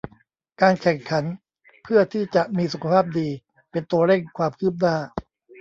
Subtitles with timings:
[0.61, 1.23] การแข่งขัน
[1.83, 3.29] เพื่อที่จะมีสุขภาพดี
[3.71, 4.95] เป็นตัวเร่งความคืบหน้า